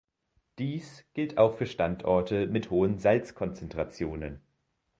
Dies 0.57 1.05
gilt 1.13 1.37
auch 1.37 1.57
für 1.59 1.67
Standorte 1.67 2.47
mit 2.47 2.71
hohen 2.71 2.97
Salzkonzentrationen. 2.97 4.41